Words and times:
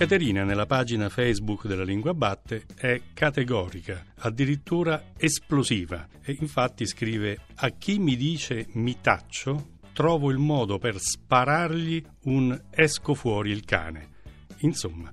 Caterina 0.00 0.44
nella 0.44 0.64
pagina 0.64 1.10
Facebook 1.10 1.66
della 1.66 1.84
Lingua 1.84 2.14
Batte 2.14 2.64
è 2.74 3.02
categorica, 3.12 4.02
addirittura 4.20 5.12
esplosiva 5.14 6.08
e 6.22 6.38
infatti 6.40 6.86
scrive 6.86 7.40
a 7.56 7.68
chi 7.68 7.98
mi 7.98 8.16
dice 8.16 8.68
mi 8.72 8.96
taccio 9.02 9.72
trovo 9.92 10.30
il 10.30 10.38
modo 10.38 10.78
per 10.78 10.98
sparargli 10.98 12.02
un 12.22 12.58
esco 12.70 13.12
fuori 13.12 13.50
il 13.50 13.66
cane. 13.66 14.08
Insomma, 14.60 15.12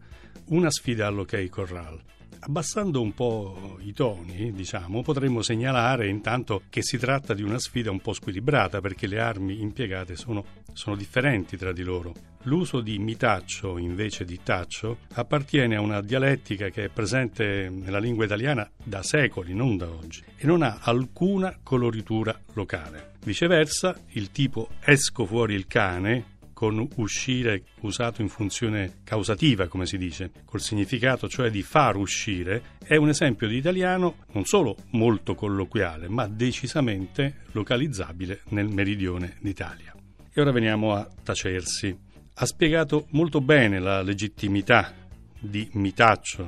una 0.51 0.71
sfida 0.71 1.05
all'ok 1.05 1.49
corral. 1.49 2.01
Abbassando 2.39 3.01
un 3.01 3.13
po' 3.13 3.77
i 3.81 3.93
toni, 3.93 4.51
diciamo, 4.53 5.01
potremmo 5.01 5.41
segnalare 5.41 6.07
intanto 6.07 6.63
che 6.69 6.81
si 6.81 6.97
tratta 6.97 7.33
di 7.33 7.41
una 7.41 7.59
sfida 7.59 7.91
un 7.91 7.99
po' 7.99 8.13
squilibrata 8.13 8.79
perché 8.79 9.07
le 9.07 9.19
armi 9.19 9.61
impiegate 9.61 10.15
sono, 10.15 10.45
sono 10.73 10.95
differenti 10.95 11.57
tra 11.57 11.73
di 11.73 11.83
loro. 11.83 12.13
L'uso 12.43 12.79
di 12.79 12.97
mitaccio 12.99 13.77
invece 13.77 14.23
di 14.23 14.39
taccio 14.41 14.99
appartiene 15.13 15.75
a 15.75 15.81
una 15.81 16.01
dialettica 16.01 16.69
che 16.69 16.85
è 16.85 16.89
presente 16.89 17.69
nella 17.69 17.99
lingua 17.99 18.25
italiana 18.25 18.69
da 18.81 19.03
secoli, 19.03 19.53
non 19.53 19.75
da 19.75 19.89
oggi, 19.89 20.23
e 20.37 20.45
non 20.45 20.61
ha 20.61 20.79
alcuna 20.81 21.57
coloritura 21.61 22.39
locale. 22.53 23.15
Viceversa, 23.25 23.99
il 24.11 24.31
tipo 24.31 24.69
esco 24.79 25.25
fuori 25.25 25.53
il 25.53 25.67
cane 25.67 26.35
con 26.57 26.87
uscire 26.95 27.65
usato 27.81 28.23
in 28.23 28.29
funzione 28.29 29.01
causativa, 29.03 29.67
come 29.67 29.85
si 29.85 29.95
dice, 29.95 30.31
col 30.43 30.59
significato 30.59 31.29
cioè 31.29 31.51
di 31.51 31.61
far 31.61 31.97
uscire, 31.97 32.77
è 32.83 32.95
un 32.95 33.09
esempio 33.09 33.47
di 33.47 33.57
italiano 33.57 34.23
non 34.31 34.43
solo 34.45 34.75
molto 34.93 35.35
colloquiale, 35.35 36.09
ma 36.09 36.25
decisamente 36.25 37.43
localizzabile 37.51 38.41
nel 38.49 38.69
meridione 38.69 39.35
d'Italia. 39.39 39.93
E 40.33 40.41
ora 40.41 40.49
veniamo 40.49 40.95
a 40.95 41.07
tacersi. 41.23 41.95
Ha 42.33 42.45
spiegato 42.47 43.05
molto 43.11 43.39
bene 43.39 43.77
la 43.77 44.01
legittimità 44.01 44.95
di 45.39 45.69
mitaccio, 45.73 46.43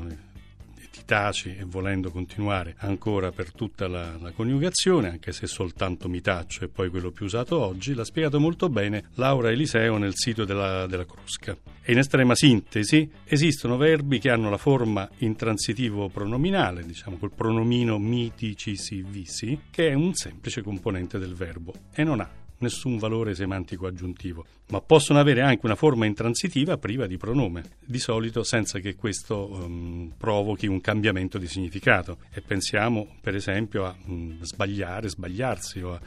taci 1.10 1.56
e 1.58 1.64
volendo 1.66 2.12
continuare 2.12 2.76
ancora 2.82 3.32
per 3.32 3.52
tutta 3.52 3.88
la, 3.88 4.16
la 4.22 4.30
coniugazione, 4.30 5.10
anche 5.10 5.32
se 5.32 5.48
soltanto 5.48 6.08
mitaccio 6.08 6.66
è 6.66 6.68
poi 6.68 6.92
quello 6.92 7.10
più 7.10 7.26
usato 7.26 7.60
oggi, 7.60 7.96
l'ha 7.96 8.04
spiegato 8.04 8.40
molto 8.40 8.70
bene 8.70 9.06
Laura 9.16 9.50
Eliseo 9.50 9.98
nel 9.98 10.14
sito 10.14 10.46
della, 10.46 10.86
della 10.86 11.08
Crusca. 11.08 11.58
E 11.82 11.94
in 11.94 11.98
estrema 11.98 12.36
sintesi 12.36 13.10
esistono 13.24 13.76
verbi 13.76 14.20
che 14.20 14.30
hanno 14.30 14.52
la 14.52 14.58
forma 14.58 15.10
intransitivo 15.18 16.10
pronominale, 16.10 16.86
diciamo 16.86 17.18
col 17.18 17.32
pronomino 17.32 17.98
mitici 17.98 18.76
si 18.76 19.02
visi, 19.02 19.62
che 19.72 19.90
è 19.90 19.94
un 19.96 20.14
semplice 20.14 20.62
componente 20.62 21.18
del 21.18 21.34
verbo 21.34 21.74
e 21.92 22.04
non 22.04 22.20
ha 22.20 22.30
nessun 22.60 22.98
valore 22.98 23.36
semantico 23.36 23.88
aggiuntivo, 23.88 24.46
ma 24.70 24.82
possono 24.82 25.20
avere 25.20 25.42
anche 25.42 25.66
una 25.66 25.76
forma 25.76 26.06
intransitiva 26.06 26.78
priva 26.78 27.08
di 27.08 27.18
pronome, 27.18 27.64
di 27.86 28.00
solito 28.00 28.44
senza 28.44 28.80
che 28.80 28.96
questo 28.96 29.52
um, 29.52 30.14
provochi 30.18 30.68
un 30.68 30.82
cambiamento 30.82 31.38
di 31.38 31.48
significato. 31.48 32.18
E 32.32 32.42
pensiamo 32.42 33.16
per 33.22 33.36
esempio 33.36 33.86
a 33.86 33.96
um, 34.06 34.42
sbagliare, 34.42 35.10
sbagliarsi 35.10 35.82
o 35.82 35.94
a 35.94 36.00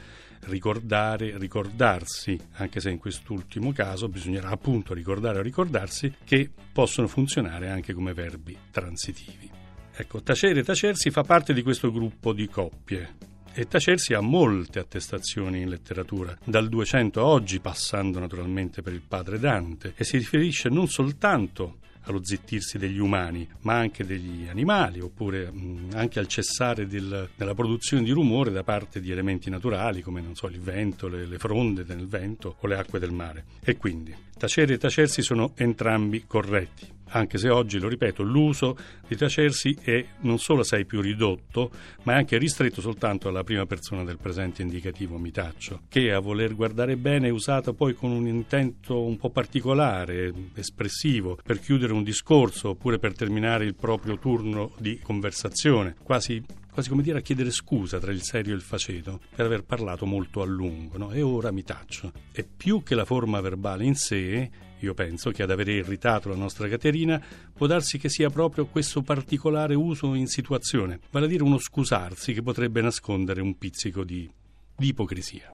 ricordare, 0.45 1.39
ricordarsi, 1.39 2.39
anche 2.55 2.81
se 2.81 2.91
in 2.91 2.99
quest'ultimo 2.99 3.73
caso 3.73 4.09
bisognerà 4.09 4.49
appunto 4.49 4.95
ricordare 4.95 5.39
o 5.39 5.43
ricordarsi 5.43 6.13
che 6.25 6.51
possono 6.73 7.07
funzionare 7.07 7.69
anche 7.69 7.93
come 7.93 8.13
verbi 8.13 8.57
transitivi. 8.71 9.51
Ecco, 9.95 10.23
tacere 10.23 10.61
e 10.61 10.65
tacersi 10.65 11.11
fa 11.11 11.23
parte 11.23 11.53
di 11.53 11.63
questo 11.63 11.93
gruppo 11.93 12.33
di 12.33 12.49
coppie, 12.49 13.15
e 13.55 13.67
tacersi 13.67 14.15
ha 14.15 14.21
molte 14.21 14.79
attestazioni 14.79 15.61
in 15.61 15.69
letteratura, 15.69 16.37
dal 16.45 16.69
200 16.69 17.21
a 17.21 17.25
oggi, 17.25 17.61
passando 17.61 18.19
naturalmente 18.19 18.83
per 18.83 18.93
il 18.93 19.03
padre 19.07 19.39
Dante, 19.39 19.95
e 19.97 20.05
si 20.05 20.17
riferisce 20.17 20.69
non 20.69 20.89
soltanto 20.89 21.79
allo 22.05 22.25
zittirsi 22.25 22.79
degli 22.79 22.99
umani, 22.99 23.49
ma 23.61 23.75
anche 23.75 24.05
degli 24.05 24.49
animali, 24.49 25.01
oppure 25.01 25.51
mh, 25.51 25.91
anche 25.95 26.19
al 26.19 26.27
cessare 26.27 26.87
del, 26.87 27.29
della 27.37 27.55
produzione 27.55 28.03
di 28.03 28.11
rumore 28.11 28.51
da 28.51 28.65
parte 28.65 29.01
di 29.01 29.11
elementi 29.11 29.51
naturali, 29.51 30.03
come 30.03 30.23
so, 30.33 30.49
il 30.49 30.61
vento, 30.61 31.09
le, 31.09 31.27
le 31.27 31.39
fronde 31.39 31.85
del 31.85 32.07
vento 32.09 32.57
o 32.59 32.67
le 32.67 32.77
acque 32.77 32.99
del 32.99 33.13
mare. 33.13 33.45
E 33.63 33.77
quindi 33.77 34.15
tacere 34.37 34.75
e 34.75 34.79
tacersi 34.79 35.23
sono 35.23 35.53
entrambi 35.55 36.25
corretti 36.27 37.01
anche 37.13 37.39
se 37.39 37.49
oggi, 37.49 37.79
lo 37.79 37.89
ripeto, 37.89 38.23
l'uso 38.23 38.77
di 39.07 39.17
tacersi 39.17 39.77
è 39.81 40.05
non 40.21 40.39
solo 40.39 40.61
assai 40.61 40.85
più 40.85 41.01
ridotto, 41.01 41.71
ma 42.05 42.15
è 42.15 42.17
anche 42.17 42.39
ristretto 42.39 42.81
soltanto 42.81 43.29
alla 43.29 43.45
prima 43.45 43.67
persona 43.67 44.05
del 44.05 44.19
presente 44.19 44.63
indicativo 44.63 45.19
mitaccio, 45.19 45.83
che 45.89 46.13
a 46.13 46.19
voler 46.19 46.55
guardare 46.55 46.97
bene 46.97 47.29
è 47.29 47.31
usata 47.31 47.73
poi 47.73 47.95
con 47.95 48.11
un 48.11 48.27
intento 48.27 49.03
un 49.03 49.17
po' 49.17 49.31
particolare, 49.31 50.33
espressivo, 50.55 51.39
per 51.43 51.61
chiudere 51.61 51.93
un 51.93 52.03
discorso 52.03 52.71
oppure 52.71 52.99
per 52.99 53.15
terminare 53.15 53.65
il 53.65 53.75
proprio 53.75 54.19
turno 54.19 54.73
di 54.79 54.99
conversazione, 55.03 55.95
quasi 56.03 56.43
quasi 56.73 56.89
come 56.89 57.03
dire 57.03 57.19
a 57.19 57.21
chiedere 57.21 57.51
scusa 57.51 57.99
tra 57.99 58.13
il 58.13 58.23
serio 58.23 58.55
e 58.55 58.57
il 58.57 58.63
faceto 58.63 59.21
per 59.37 59.45
aver 59.45 59.63
parlato 59.63 60.07
molto 60.07 60.41
a 60.41 60.47
lungo, 60.47 60.97
no? 60.97 61.13
e 61.13 61.21
ora 61.21 61.53
mi 61.53 61.63
taccio. 61.63 62.13
E 62.33 62.45
più 62.45 62.83
che 62.83 62.95
la 62.95 63.05
forma 63.05 63.43
verbale 63.43 63.85
in 63.85 63.95
sé, 63.95 64.51
io 64.85 64.95
penso 64.95 65.31
che 65.31 65.43
ad 65.43 65.51
avere 65.51 65.73
irritato 65.73 66.29
la 66.29 66.35
nostra 66.35 66.69
Caterina 66.69 67.21
può 67.53 67.67
darsi 67.67 67.99
che 67.99 68.09
sia 68.09 68.31
proprio 68.31 68.67
questo 68.67 69.03
particolare 69.03 69.75
uso 69.75 70.15
in 70.15 70.27
situazione, 70.27 71.01
vale 71.11 71.27
a 71.27 71.29
dire 71.29 71.43
uno 71.43 71.59
scusarsi 71.59 72.33
che 72.33 72.43
potrebbe 72.43 72.81
nascondere 72.81 73.41
un 73.41 73.57
pizzico 73.57 74.05
di, 74.05 74.31
di 74.77 74.89
ipocrisia. 74.89 75.51